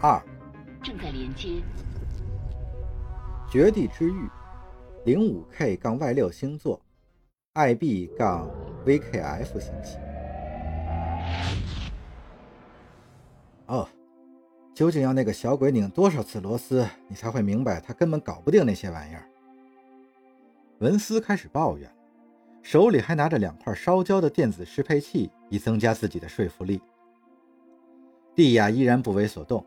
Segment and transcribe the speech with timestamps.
[0.00, 0.22] 二
[0.80, 1.60] 正在连接。
[3.50, 4.28] 绝地之域，
[5.04, 6.80] 零五 K 杠 Y 六星座
[7.54, 8.48] ，IB 杠
[8.86, 9.96] VKF 星系。
[13.66, 13.88] 哦，
[14.72, 19.28] 究竟要那个小鬼拧多少次螺丝，你才会明白他根本搞不定那些玩意儿？
[20.78, 21.90] 文斯开始抱怨，
[22.62, 26.80] 手里还拿着两块烧焦的电子适配器，以增加自己的说服力。
[28.36, 29.66] 蒂亚依然不为所动。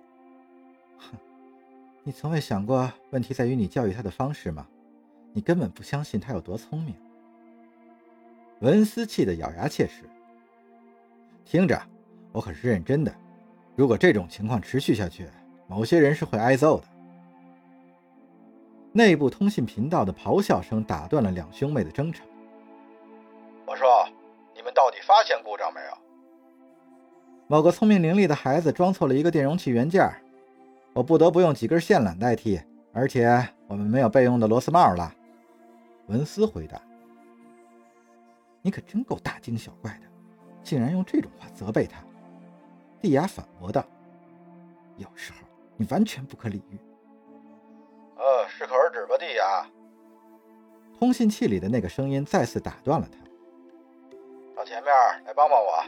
[1.09, 1.17] 哼。
[2.03, 4.65] 你从未想过问题在于你教育他的方式吗？
[5.33, 6.95] 你根本不相信他有多聪明。
[8.59, 10.03] 文斯气得咬牙切齿。
[11.45, 11.79] 听着，
[12.31, 13.13] 我可是认真的。
[13.75, 15.29] 如果这种情况持续下去，
[15.67, 16.85] 某些人是会挨揍的。
[18.91, 22.25] 内部通信频道的咆哮声打断了两兄妹的争吵。
[23.65, 23.87] 我说
[24.55, 25.97] ：“你们到底发现故障没有？”
[27.47, 30.11] 某个聪明伶俐的孩子装错了一个电容器元件。
[30.93, 32.61] 我不得不用几根线缆代替，
[32.91, 35.13] 而且我们没有备用的螺丝帽了。”
[36.07, 36.81] 文斯回答。
[38.61, 40.07] “你可真够大惊小怪的，
[40.61, 42.03] 竟然用这种话责备他。”
[43.01, 43.85] 蒂亚反驳道。
[44.97, 45.39] “有时候
[45.77, 46.77] 你完全不可理喻。
[48.19, 49.65] ”“呃，适可而止吧，蒂亚。”
[50.99, 53.17] 通信器里的那个声音再次打断了他。
[54.55, 54.93] “到前面
[55.25, 55.83] 来帮帮我，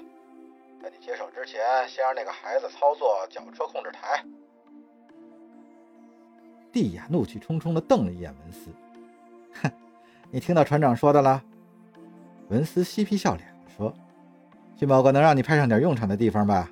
[0.81, 4.23] 在你接手之前，先让那个孩子操作绞车控制台。”
[6.73, 8.71] 蒂亚怒气冲冲地瞪了一眼文斯，
[9.61, 9.71] 哼，
[10.31, 11.41] 你听到船长说的了？
[12.49, 13.93] 文斯嬉皮笑脸地说
[14.75, 16.67] ：“去某个能让你派上点用场的地方吧。”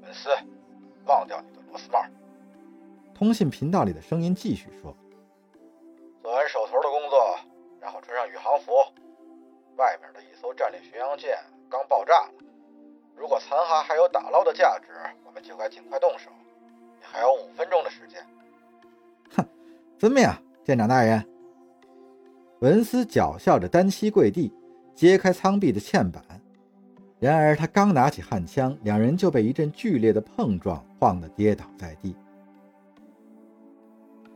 [0.00, 0.30] 文斯，
[1.04, 2.02] 忘掉你的螺丝帽。
[3.14, 4.96] 通信频道里的声音继续说
[6.22, 7.38] ：“做完手头的工作，
[7.82, 8.72] 然后穿上宇航服。
[9.76, 11.38] 外面的一艘战列巡洋舰
[11.68, 12.32] 刚爆炸了，
[13.14, 14.88] 如果残骸还有打捞的价值，
[15.26, 16.30] 我们就该尽快动手。”
[17.12, 18.18] 还有五分钟的时间。
[19.36, 19.46] 哼，
[19.98, 20.26] 遵命，
[20.64, 21.22] 舰长大人。
[22.60, 24.50] 文斯狡笑着单膝跪地，
[24.94, 26.24] 揭开舱壁的嵌板。
[27.20, 32.16] 然而他刚拿起焊枪，两人就被一阵剧烈的碰撞晃得跌倒在地。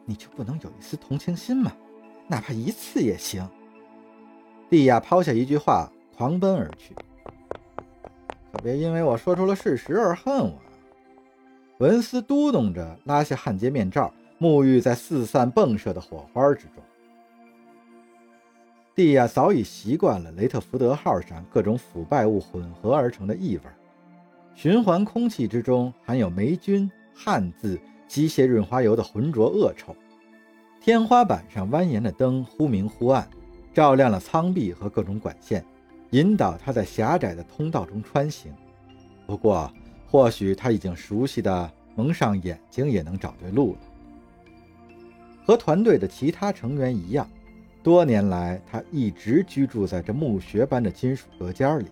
[0.05, 1.73] 你就不能有一丝同情心吗？
[2.29, 3.49] 哪怕一次也行。
[4.69, 6.95] 蒂亚抛下一句话，狂奔而去。
[8.53, 10.59] 可别因为我说出了事实而恨我。
[11.79, 14.11] 文斯嘟哝着，拉下焊接面罩，
[14.41, 16.83] 沐浴在四散迸射的火花之中。
[18.95, 23.63] 蒂亚早已习惯了雷特福德号上各种腐败物混合而成的异味，
[24.55, 29.95] 循环空气之中含有霉菌、汗渍、机械润滑油的浑浊恶臭。
[30.81, 33.29] 天花板上蜿蜒的灯忽明忽暗，
[33.75, 35.63] 照亮了舱壁和各种管线，
[36.13, 38.51] 引导他在狭窄的通道中穿行。
[39.27, 39.71] 不过，
[40.11, 43.79] 或许他已经熟悉的蒙上眼睛也能找对路了。
[45.45, 47.29] 和团队的其他成员一样，
[47.83, 51.87] 多年来他一直居住在这墓穴般的金属隔间里。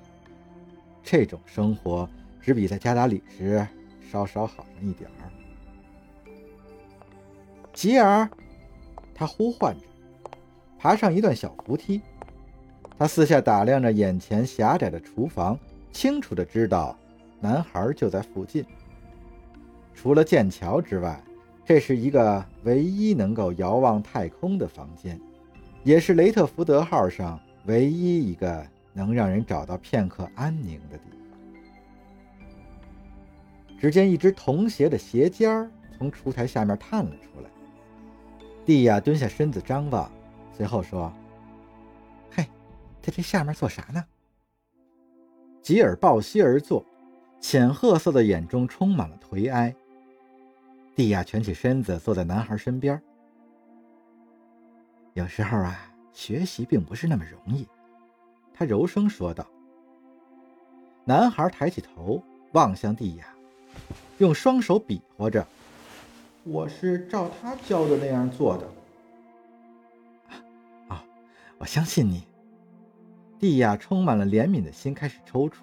[1.02, 2.08] 这种生活
[2.40, 3.66] 只比在加达里时
[4.10, 5.30] 稍稍好上一点儿。
[7.72, 8.28] 吉尔，
[9.14, 9.86] 他呼唤着，
[10.78, 12.00] 爬上一段小扶梯。
[12.98, 15.58] 他四下打量着眼前狭窄的厨房，
[15.92, 16.96] 清楚地知道。
[17.44, 18.64] 男孩就在附近。
[19.94, 21.22] 除了剑桥之外，
[21.62, 25.20] 这是一个唯一能够遥望太空的房间，
[25.82, 31.18] 也是雷特福德号上唯一一个能让人找到片刻安宁的地方。
[33.78, 37.50] 只见一只童鞋的鞋尖儿从烛台下面探了出来。
[38.64, 40.10] 蒂亚蹲下身子张望，
[40.56, 41.12] 随后说
[42.32, 42.42] ：“嘿，
[43.02, 44.02] 在这下面做啥呢？”
[45.60, 46.82] 吉尔抱膝而坐。
[47.46, 49.76] 浅褐色的眼中充满了颓哀。
[50.96, 52.98] 蒂亚蜷起身子，坐在男孩身边。
[55.12, 57.68] 有时候啊，学习并不是那么容易，
[58.54, 59.46] 他柔声说道。
[61.04, 62.22] 男孩抬起头
[62.52, 63.26] 望向蒂亚，
[64.16, 65.46] 用双手比划着
[66.44, 68.66] ：“我是照他教的那样做的。”
[70.88, 71.04] 啊，
[71.58, 72.26] 我相信你。
[73.38, 75.56] 蒂亚充满了怜悯的心开始抽搐。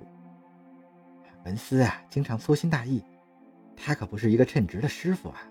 [1.46, 3.04] 文斯啊，经常粗心大意，
[3.76, 5.42] 他可不是一个称职的师傅啊。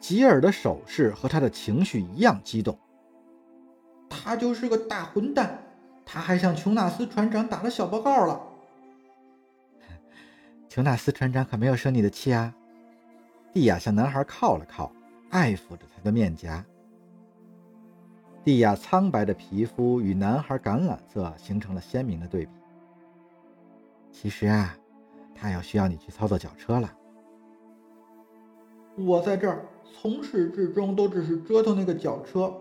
[0.00, 2.76] 吉尔的手势和他的情绪一样激动。
[4.10, 5.58] 他就是个大混蛋，
[6.04, 8.40] 他还向琼纳斯船长打了小报告了。
[10.68, 12.52] 琼纳斯船长可没有生你的气啊。
[13.52, 14.90] 蒂亚向男孩靠了靠，
[15.30, 16.64] 爱抚着他的面颊。
[18.42, 22.52] 蒂亚苍白的皮肤与男孩橄榄色形成了鲜明的对比。
[24.12, 24.76] 其实啊，
[25.34, 26.94] 他要需要你去操作绞车了。
[28.94, 32.54] 我在这儿从始至终都只是折腾那个绞车。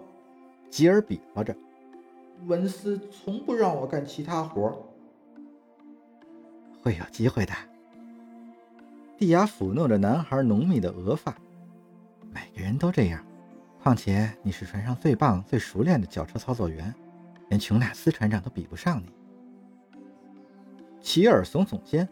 [0.70, 1.54] 吉尔比划着，
[2.48, 4.88] 文斯从不让我干其他活。
[6.82, 7.54] 会有机会的。
[9.18, 11.36] 蒂亚抚弄着男孩浓密的额发，
[12.32, 13.24] 每个人都这样。
[13.84, 16.94] 况且你是船上最棒、最熟练的绞车操作员，
[17.50, 19.12] 连琼纳斯船长都比不上你。
[21.02, 22.08] 齐尔耸耸肩，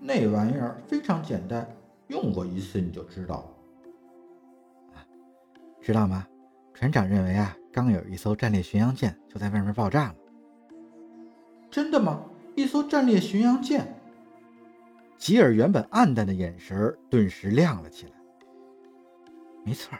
[0.00, 1.68] 那玩意儿非常简单，
[2.08, 3.42] 用过一次你就知道
[4.94, 5.02] 了。
[5.80, 6.26] 知道吗？
[6.72, 10.14] 船长认为啊，刚有一艘战列巡洋舰就在外面爆炸了。
[11.70, 12.22] 真的吗？
[12.54, 13.94] 一艘战列巡洋舰？
[15.16, 18.12] 吉尔原本暗淡的眼神顿时亮了起来。
[19.64, 19.98] 没错。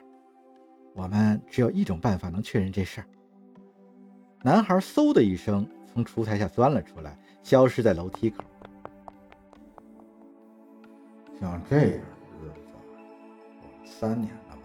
[0.94, 3.06] 我们只有一种办法能确认这事儿。
[4.43, 8.44] 男孩嗖的一声从烛台下钻了出来，消失在楼梯口。
[11.40, 12.00] 像这样日
[12.43, 12.60] 子
[13.58, 14.62] 过了三年了吧？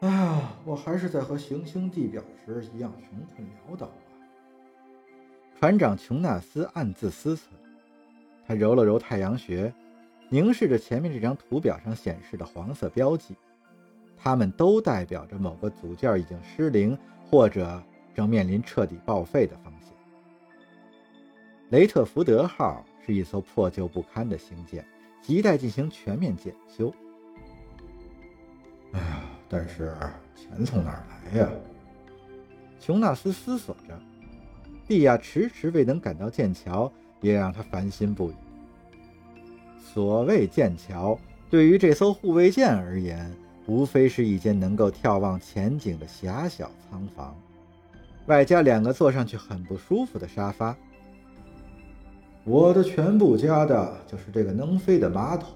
[0.00, 3.96] 哎呀，我还是在和行星地表时一样穷困潦倒啊！
[5.58, 7.40] 船长琼纳斯暗自思忖，
[8.46, 9.72] 他揉了揉太阳穴，
[10.28, 13.34] 凝视着前面这张图表上显示的黄色标记。
[14.14, 16.98] 它们都代表着某个组件已经失灵，
[17.30, 17.82] 或者
[18.18, 19.92] 正面临彻底报废的风险。
[21.68, 24.84] 雷特福德号是一艘破旧不堪的星舰，
[25.22, 26.92] 亟待进行全面检修。
[28.90, 29.96] 哎呀，但是
[30.34, 31.48] 钱从哪儿来呀？
[32.80, 33.96] 琼纳斯思索着。
[34.88, 38.34] 蒂亚迟迟未能赶到剑桥，也让他烦心不已。
[39.78, 41.16] 所谓剑桥，
[41.48, 43.32] 对于这艘护卫舰而言，
[43.66, 47.40] 无非是一间能够眺望前景的狭小舱房，
[48.28, 50.76] 外加两个坐上去很不舒服的沙发。
[52.44, 55.50] 我的全部加的就是这个能飞的马桶，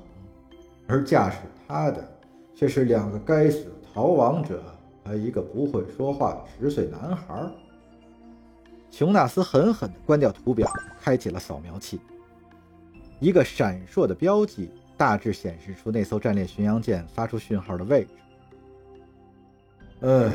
[0.87, 2.07] 而驾驶它的
[2.55, 4.63] 却是两个该死的逃亡者
[5.05, 7.49] 和一个不会说话的十岁男孩。
[8.91, 10.71] 琼纳斯狠狠地关掉图表，
[11.01, 12.01] 开启了扫描器，
[13.21, 14.71] 一个闪烁的标记。
[14.95, 18.11] 大致显示出那艘战列巡洋舰发出讯号的位置。
[20.03, 20.31] 哎，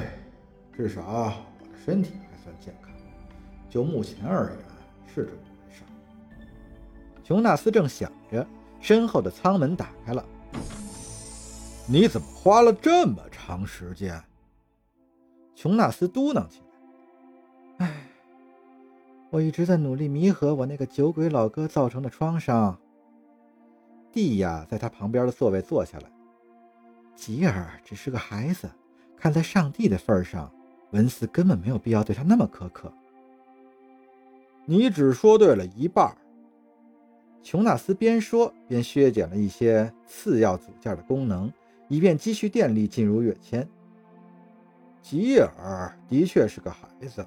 [0.75, 2.16] 至少我的身体
[2.47, 2.94] 算健康，
[3.69, 4.57] 就目前而言
[5.05, 5.83] 是这么回事。
[7.25, 8.47] 琼纳斯正想着，
[8.79, 10.25] 身后的舱门打开了。
[11.89, 14.23] 你怎么花了这么长时间？
[15.55, 16.61] 琼纳斯嘟囔起
[17.79, 17.85] 来。
[17.85, 18.07] 哎，
[19.29, 22.79] 我一直在努力弥合我那个酒鬼老哥造成的创伤。
[24.13, 26.09] 蒂亚在他旁边的座位坐下来。
[27.13, 28.69] 吉尔只是个孩子，
[29.17, 30.49] 看在上帝的份上，
[30.92, 32.92] 文斯根本没有必要对他那么苛刻。
[34.66, 36.16] 你只说对了一半。
[37.44, 41.51] 琼纳斯边说边削减了一些次要组件的功能，
[41.88, 43.66] 以便积蓄电力进入跃迁。
[45.01, 47.25] 吉尔的确是个孩子，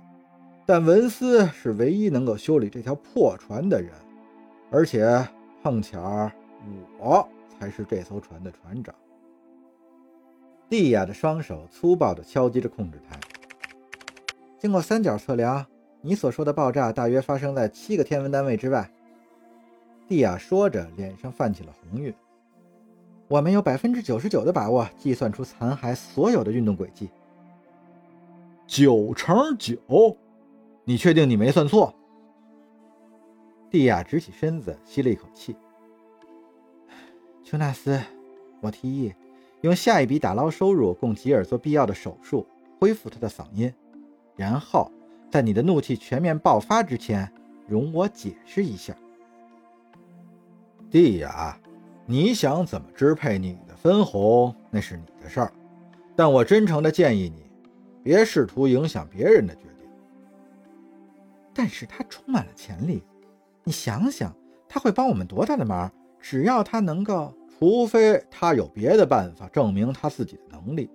[0.67, 3.93] 但文斯是唯一能够修理这条破船的人，
[4.71, 5.27] 而且
[5.63, 6.31] 碰巧。
[6.99, 8.95] 我才是这艘船的船长。
[10.69, 13.19] 蒂亚的双手粗暴地敲击着控制台。
[14.61, 15.65] 经过三角测量，
[16.03, 18.91] 你所说的爆炸大约发生在七个天文单位之外。
[20.07, 22.15] 蒂亚说着，脸上泛起了红晕。
[23.27, 27.09] 我们有百分之九十九的把握计算出残骸所有的运动轨迹。
[28.67, 29.79] 九成九？
[30.85, 31.95] 你确定你没算错？
[33.71, 35.57] 蒂亚直起身子，吸了一口气。
[37.43, 37.99] 丘纳斯，
[38.61, 39.15] 我提议
[39.63, 42.47] 用下一笔打捞收入供吉尔做必要的手术，
[42.79, 43.73] 恢复他的嗓音。
[44.41, 44.91] 然后，
[45.31, 47.31] 在你的怒气全面爆发之前，
[47.69, 48.97] 容我解释一下。
[50.91, 51.61] 蒂亚，
[52.07, 55.53] 你想怎么支配你的分红，那是你的事儿。
[56.17, 57.51] 但我真诚的建议你，
[58.03, 59.87] 别试图影响别人的决定。
[61.53, 63.03] 但是他充满了潜力，
[63.63, 64.35] 你想想，
[64.67, 65.93] 他会帮我们多大的忙？
[66.19, 67.31] 只要他能够。
[67.59, 70.89] 除非他有别的办法证明他自己的能力，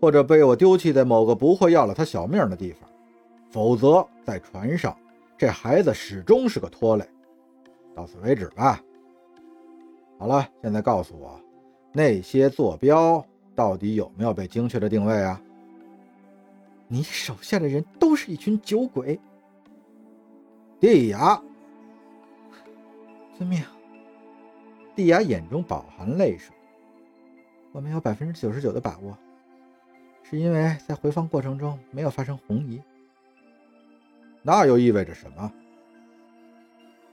[0.00, 2.88] 或者被我丢弃在某个不会要了他小命的地方，
[3.50, 4.96] 否则在船上，
[5.36, 7.04] 这孩子始终是个拖累。
[7.94, 8.80] 到此为止吧。
[10.18, 11.40] 好了，现在告诉我，
[11.92, 13.24] 那些坐标
[13.54, 15.40] 到底有没有被精确的定位啊？
[16.86, 19.18] 你手下的人都是一群酒鬼。
[20.80, 21.42] 蒂雅，
[23.36, 23.62] 遵命。
[24.94, 26.54] 蒂雅眼中饱含泪水。
[27.72, 29.16] 我们有百分之九十九的把握，
[30.28, 32.82] 是因为在回放过程中没有发生红移。
[34.42, 35.50] 那又意味着什么？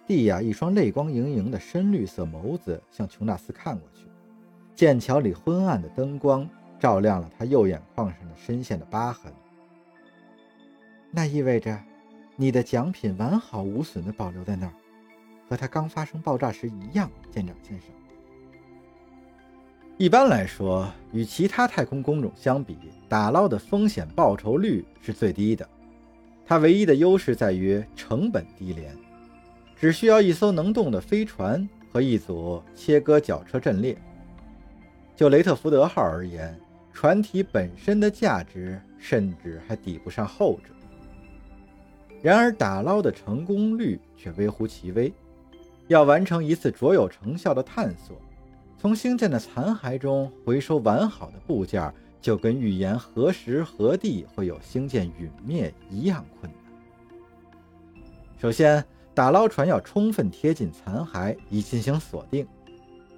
[0.06, 4.06] 蒂亚一双泪光盈盈的深绿色眸子向琼纳斯看过去，
[4.76, 9.34] 剑桥里昏暗的灯光照亮了他右眼眶上的深陷的疤痕。
[11.10, 11.82] 那意味着，
[12.36, 14.74] 你的奖品完好无损地保留在那儿，
[15.50, 17.90] 和它刚发生爆炸时一样，舰长先生。
[19.98, 25.66] 一般来说，与其他太空工种相比，打捞的风险报酬率是最低的。
[26.46, 28.94] 它唯一的优势在于成本低廉。
[29.78, 33.98] 只需要一艘能动的飞船和一组切割绞车阵列。
[35.16, 36.60] 就雷特福德号而言，
[36.94, 40.74] 船体本身的价值甚至还抵不上后者。
[42.22, 45.14] 然而，打捞的成功率却微乎其微。
[45.88, 48.18] 要完成一次卓有成效的探索，
[48.86, 56.62] 从星舰的残骸中回收完好的部件，就跟预言何时何地会有星舰陨灭一样困难。
[58.38, 62.46] 首先，打捞船要充分贴近残骸以进行锁定，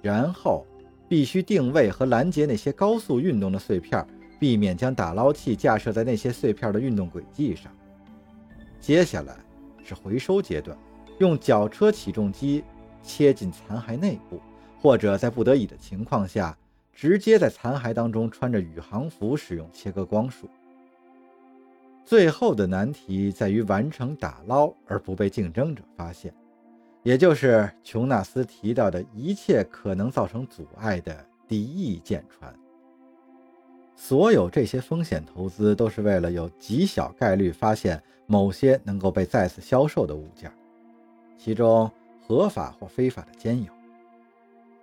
[0.00, 0.64] 然后
[1.06, 4.02] 必须定位和拦截那些高速运动的碎片，
[4.40, 7.70] 避免将打捞器架设在那些碎片的运动轨迹上。
[8.80, 9.36] 接下来
[9.84, 10.74] 是回收阶段，
[11.18, 12.64] 用绞车起重机
[13.02, 14.40] 切进残骸内部，
[14.80, 16.56] 或者在不得已的情况下，
[16.92, 20.48] 直接在残骸当中穿着宇航服使用切割光束。
[22.04, 26.32] 最后的难题在于完成打捞而不被竞争者发现，
[27.02, 32.54] 也就是琼纳斯提到的一切可能造成阻碍的敌意舰船。
[33.94, 40.50] 所有这些风险投资都是为了有极小概率发现某些能够被再次销售的物件，
[41.36, 41.90] 其中
[42.26, 43.77] 合法或非法的兼有。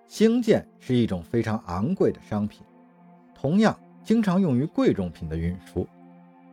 [0.08, 2.62] 星舰是一种非常昂贵的商品，
[3.34, 5.88] 同样经常用于贵重品的运输。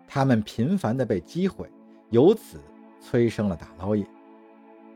[0.08, 1.68] 他们频繁地被击毁，
[2.10, 2.60] 由此
[3.00, 4.04] 催生了打捞业。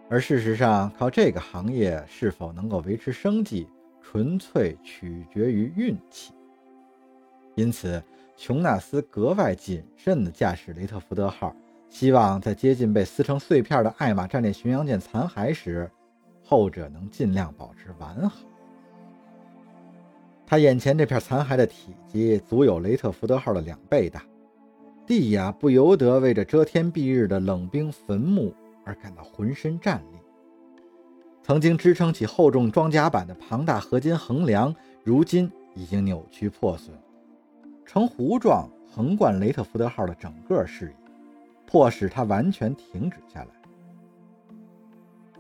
[0.09, 3.69] 而事实上，靠这个行业是否能够维持生计，
[4.03, 6.33] 纯粹取决于运气。
[7.57, 8.03] 因此，
[8.37, 11.55] 琼纳斯格外谨慎地驾驶雷特福德号，
[11.89, 15.91] 希望在接近被撕成碎片的艾玛战列巡洋舰残骸时，
[16.47, 18.47] 后者能尽量保持完好。
[20.47, 24.23] 他眼前这片残骸的体积足有雷特福德号的两倍大。
[25.05, 30.19] 蒂亚不由得为这遮天蔽日的冷冰坟墓而感到浑身战栗。
[31.43, 34.75] 曾经支撑起厚重装甲板的庞大合金横梁，
[35.05, 36.93] 如今已经扭曲破损，
[37.85, 40.97] 呈弧状横贯雷特福德号的整个视野，
[41.67, 43.56] 迫使它完全停止下来。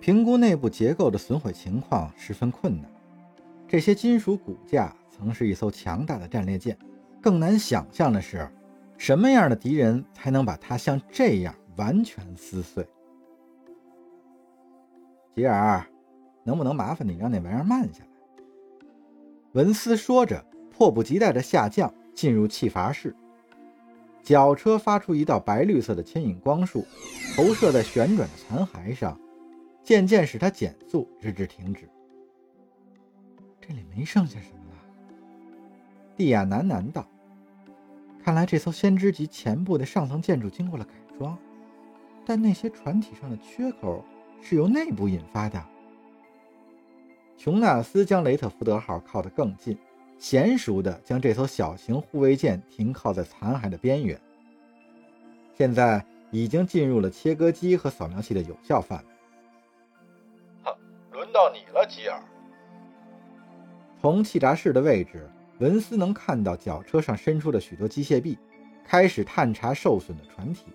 [0.06, 2.88] 评估内部结构的损毁情况十分困难。
[3.66, 6.78] 这些金属骨架曾是一艘强大的战列舰，
[7.20, 8.48] 更难想象的是。
[8.96, 12.88] 什么样的敌人才能把它像这样完全撕碎？
[15.34, 15.84] 吉尔，
[16.44, 18.10] 能不能麻烦你让那玩意儿慢下来？
[19.54, 23.12] 文斯说着，迫不及待地下降，进入气阀室。
[24.22, 26.86] 绞车发出一道白绿色的牵引光束，
[27.34, 29.18] 投射在旋转的残骸上，
[29.86, 31.88] 渐渐使它减速，直至停止。
[33.60, 34.78] 这里没剩下什么了，
[36.16, 37.06] 蒂亚喃喃道。
[38.20, 41.38] 看来这艘先知级前部的上层建筑经过了改装，
[42.24, 44.04] 但那些船体上的缺口
[44.42, 45.64] 是由内部引发的。
[47.36, 49.78] 琼纳斯将雷特福德号靠得更近，
[50.18, 54.20] 娴熟地将这艘小型护卫舰停靠在残骸的边缘。
[55.54, 59.15] 现在已经进入了切割机和扫描器的有效范围。
[61.36, 62.18] 到你了，吉尔。
[64.00, 65.30] 从气闸室的位置。
[65.58, 68.38] 文斯能看到绞车上伸出的许多机械臂，
[68.84, 70.66] 开始探查受损的船体。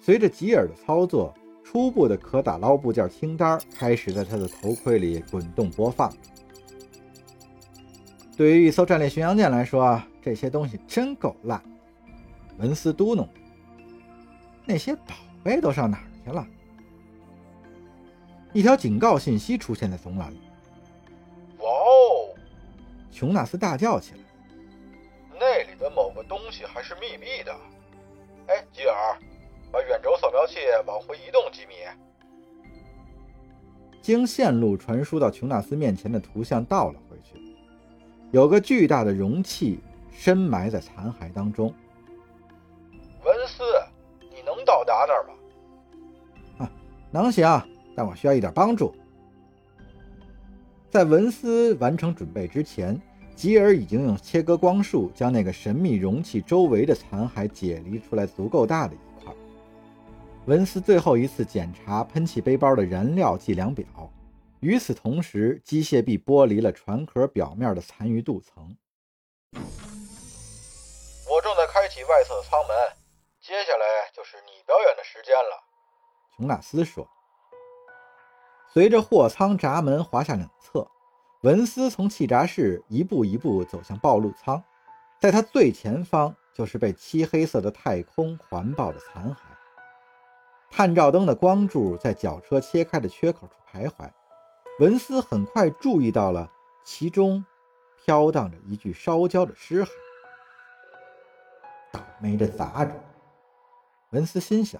[0.00, 6.10] 随着吉尔的操作，初步的可打捞部件清单开始在他的头盔里滚动播放。
[8.38, 11.62] 对于一艘战列巡洋舰来说，这些东西真够烂。
[12.56, 13.28] 文斯嘟哝
[14.64, 16.46] ：“那些宝贝都上哪儿去了？”
[18.58, 20.40] 一条警告信息出现在总览里。
[21.58, 21.68] 哇
[23.08, 24.18] 琼纳斯大叫起来
[25.38, 27.56] ：“那里的某个东西还是秘密的！
[28.48, 29.16] 哎，吉尔，
[29.70, 30.56] 把远轴扫描器
[30.88, 31.74] 往回移动几米。”
[34.02, 37.40] 经线路传输到琼纳斯面前的图像倒了回去，
[38.32, 39.78] 有个巨大的容器
[40.10, 41.72] 深埋在残骸当中。
[43.24, 43.62] 文斯，
[44.34, 46.64] 你能到达那儿吗？
[46.64, 46.70] 啊，
[47.12, 47.46] 能行，
[47.98, 48.94] 但我需要一点帮助。
[50.88, 52.96] 在文斯完成准备之前。
[53.34, 59.32] 吉尔已经用切割光束将那个神秘容器周围的残骸解离出来足够大的一块。
[60.46, 63.86] 文斯最后一次检查喷气背包的燃料计量表，
[64.58, 68.76] 与此同时，机械臂剥离了船壳表面的残余镀层。
[69.52, 72.76] 我正在开启外侧舱门，
[73.40, 75.62] 接下来就是你表演的时间了。
[76.36, 77.08] 琼纳斯说。
[78.70, 80.86] 随着货舱闸门滑下两侧，
[81.40, 84.62] 文斯从气闸室一步一步走向暴露舱，
[85.18, 89.36] 在他最前方就是被漆黑色的太空环抱的残骸。
[90.70, 94.10] 探照灯的光柱在绞车切开的缺口处徘徊，
[94.80, 96.50] 文斯很快注意到了
[96.84, 97.42] 其中
[98.04, 99.88] 飘荡着一具烧焦的尸骸。
[101.90, 102.94] 倒霉的杂种，
[104.10, 104.78] 文斯心想，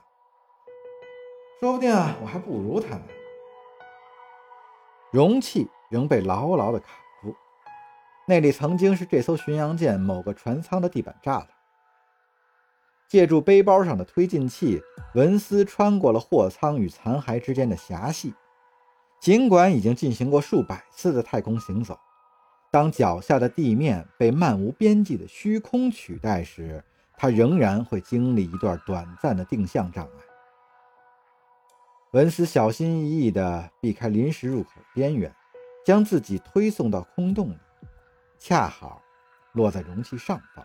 [1.59, 3.03] 说不定啊我还不如他们。
[5.19, 6.87] 容器仍被牢牢地卡
[7.21, 7.35] 住，
[8.25, 11.49] 那里曾经是这艘巡洋舰某个船舱的地板栅栏。
[13.09, 14.81] 借助背包上的推进器，
[15.15, 18.33] 文斯穿过了货舱与残骸之间的狭隙。
[19.21, 21.99] 尽管已经进行过数百次的太空行走，
[22.71, 26.85] 当脚下的地面被漫无边际的虚空取代时，
[27.17, 30.28] 他仍然会经历一段短暂的定向障碍。
[32.13, 35.35] 文斯小心翼翼地避开临时入口边缘，
[35.85, 37.59] 将自己推送到空洞里，
[38.39, 39.03] 恰好
[39.53, 40.65] 落在容器上方。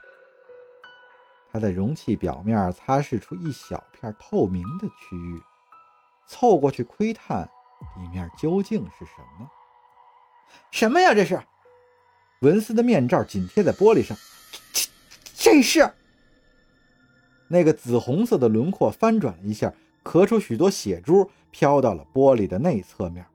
[1.51, 5.41] 他在容器表面擦拭出一小片透明的区域，
[6.25, 7.43] 凑过去窥探
[7.97, 9.51] 里面究竟是什么？
[10.71, 11.13] 什么呀？
[11.13, 11.41] 这是
[12.39, 14.17] 文斯的面罩紧贴在玻璃上。
[14.71, 14.89] 这
[15.35, 15.93] 这是
[17.49, 19.73] 那个紫红色的轮廓翻转了一下，
[20.03, 23.25] 咳出许多血珠，飘到了玻璃的内侧面。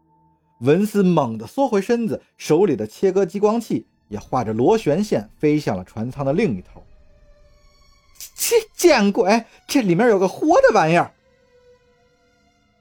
[0.61, 6.85] 文斯猛地缩回身子，手里的切割激光器也画着螺旋线飞向了船舱的另一头。
[8.35, 9.45] 这见鬼！
[9.67, 11.13] 这里面有个活的玩意儿。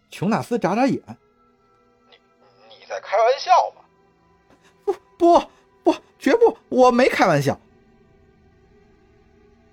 [0.10, 1.00] 琼纳斯眨眨眼
[2.10, 2.16] ：“你
[2.70, 3.82] 你在开玩笑吗
[4.86, 5.40] ？”“不不
[5.84, 6.58] 不，绝不！
[6.70, 7.60] 我没开玩笑。”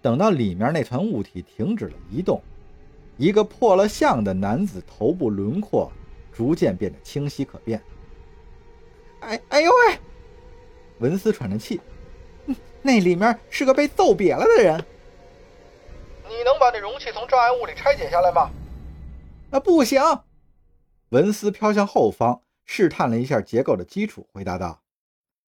[0.02, 2.42] 等到里面那团物体停止了移动，
[3.16, 5.90] 一个破了相的男子头部轮廓
[6.32, 7.82] 逐渐变得清晰可辨。
[9.20, 9.98] 哎哎呦喂！
[10.98, 11.80] 文斯喘着气
[12.82, 14.84] ：“那里面是个被揍瘪了的人。”
[16.28, 18.50] 你能把那容器从障碍物里拆解下来吗？
[19.50, 20.02] 啊，不行。
[21.10, 24.82] 文斯飘向后方，试探了一下结构的基础，回答道：“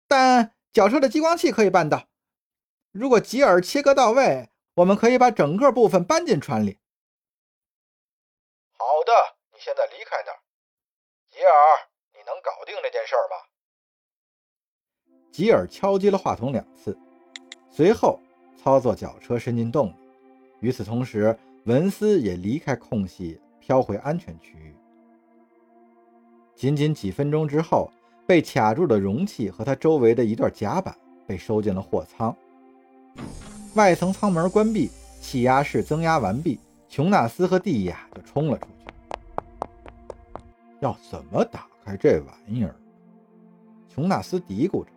[0.08, 2.08] 但绞车的激光器可以办到。
[2.90, 6.78] 如果吉尔切割到位，我们可以把整个部分搬进船里。”
[8.82, 9.12] 好的，
[9.52, 10.38] 你现在离开那儿。
[11.30, 11.52] 吉尔，
[12.12, 13.36] 你能搞定这件事吗？
[15.30, 16.98] 吉尔敲击了话筒两次，
[17.70, 18.18] 随后
[18.60, 19.94] 操作绞车伸进洞里。
[20.58, 24.74] 与此同时，文斯也离开空隙，飘回安全区域。
[26.56, 27.88] 仅仅几分钟之后，
[28.26, 30.92] 被卡住的容器和它周围的一段甲板
[31.24, 32.36] 被收进了货舱。
[33.76, 34.90] 外层舱门关闭，
[35.20, 38.71] 气压室增压完毕，琼纳斯和蒂亚就冲了出去。
[40.82, 42.74] 要怎么打开这玩意儿？
[43.88, 44.90] 琼纳斯嘀咕着，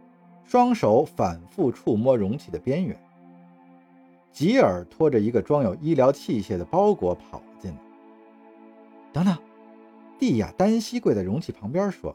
[0.44, 3.00] 双手反复触摸容器的边缘。
[4.32, 7.78] 吉尔拖着一个装有医疗器械的包裹跑了进来。
[9.14, 9.38] 等等，
[10.18, 12.14] 蒂亚单膝跪在容器旁边说：“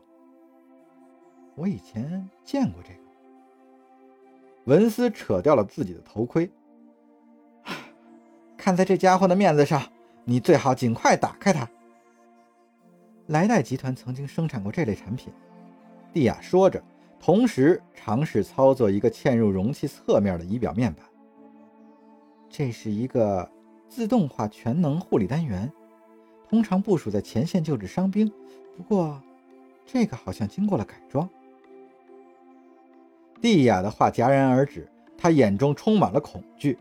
[1.54, 3.00] 我以前见过这个。”
[4.66, 6.50] 文斯扯掉了自己的头盔。
[8.56, 9.80] 看在这家伙的面子上，
[10.24, 11.66] 你最好尽快打开它。
[13.30, 15.32] 莱代集团曾经生产过这类产品。
[16.12, 16.82] 蒂亚说着，
[17.20, 21.06] 同时尝试操作一个嵌入容器侧面的仪表面板。
[22.48, 23.48] 这是一个
[23.88, 25.72] 自动化全能护理单元，
[26.48, 28.28] 通常部署在前线救治伤兵。
[28.76, 29.22] 不过，
[29.86, 31.28] 这个好像经过了改装。
[33.40, 36.76] 蒂亚的话戛然而止，他眼中充满了恐惧。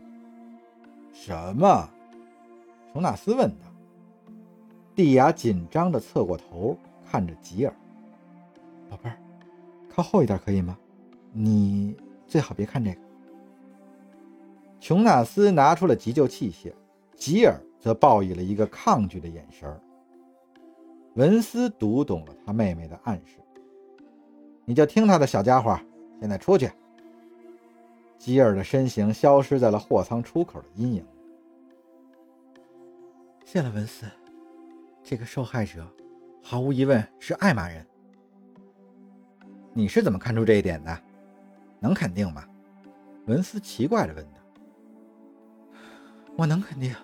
[1.12, 1.88] 什么？
[2.92, 3.69] 琼纳斯问道。
[4.94, 6.76] 蒂雅紧张地侧过头
[7.10, 7.74] 看着吉尔
[8.90, 9.16] ：“宝贝儿，
[9.88, 10.76] 靠后一点可以吗？
[11.32, 13.00] 你最好别看这个。”
[14.80, 16.72] 琼纳斯拿出了急救器械，
[17.16, 19.80] 吉尔则报以了一个抗拒的眼神。
[21.14, 23.36] 文斯读懂了他妹妹的暗示，
[24.64, 25.78] 你就听他的小家伙，
[26.20, 26.70] 现在出去。
[28.18, 31.04] 吉尔的身形消失在了货舱出口的阴影。
[33.44, 34.06] 谢了，文斯。
[35.10, 35.84] 这个受害者，
[36.40, 37.84] 毫无疑问是艾玛人。
[39.74, 41.02] 你是怎么看出这一点的？
[41.80, 42.44] 能肯定吗？
[43.26, 44.30] 文斯奇怪地问道。
[46.36, 46.94] 我能肯定，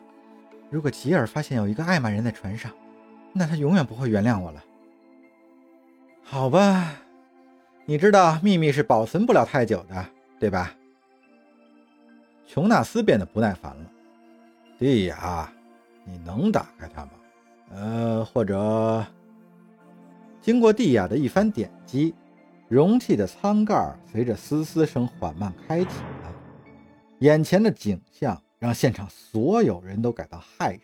[0.71, 2.71] 如果吉尔发现有一个艾玛人在船上，
[3.33, 4.63] 那他永远不会原谅我了。
[6.23, 7.03] 好吧，
[7.87, 10.07] 你知道秘密是保存不了太久的，
[10.39, 10.73] 对吧？
[12.47, 13.91] 琼纳斯变得不耐烦了。
[14.79, 15.53] 蒂亚，
[16.05, 17.11] 你能打开它吗？
[17.71, 19.07] 呃，或者……
[20.41, 22.15] 经过蒂亚的一番点击，
[22.69, 25.91] 容器的舱盖随着嘶嘶声缓慢开启
[26.23, 26.35] 了。
[27.19, 30.81] 眼前的景象让现场所有人都感到骇然。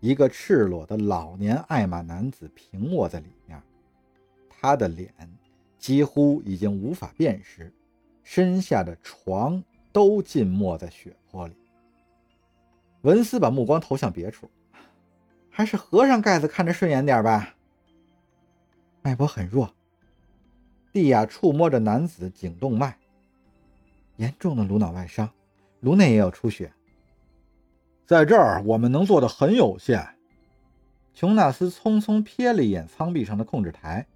[0.00, 3.62] 一个赤裸的老年艾玛男子平卧在里面，
[4.48, 5.12] 他的脸
[5.78, 7.72] 几乎已经无法辨识，
[8.24, 9.62] 身下的床
[9.92, 11.54] 都浸没在血泊里。
[13.02, 14.50] 文斯把目光投向别处，
[15.60, 17.54] 还是合上盖子看着顺眼点吧。
[19.02, 19.74] 脉搏很弱。
[20.90, 22.96] 蒂亚触摸着男子颈动脉，
[24.16, 25.28] 严重的颅脑外伤，
[25.80, 26.72] 颅内也有出血。
[28.06, 30.16] 在这儿，我们能做的很有限。
[31.12, 34.06] 琼纳斯匆匆瞥了一眼舱壁上的控制台，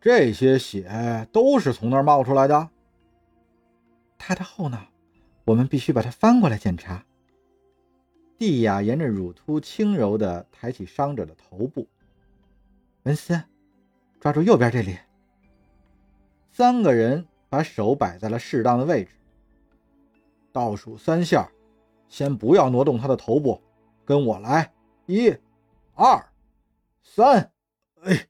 [0.00, 2.70] 这些血都是从那儿冒出来的。
[4.16, 4.86] 他的后脑，
[5.44, 7.04] 我们必须把它翻过来检查。
[8.38, 11.88] 蒂亚沿着乳突轻柔地抬起伤者的头部。
[13.04, 13.40] 文斯，
[14.20, 14.98] 抓住右边这里。
[16.50, 19.10] 三个人把手摆在了适当的位置，
[20.52, 21.48] 倒数三下。
[22.08, 23.60] 先不要挪动他的头部，
[24.04, 24.72] 跟我来，
[25.06, 25.34] 一、
[25.94, 26.24] 二、
[27.02, 27.50] 三，
[28.02, 28.26] 哎。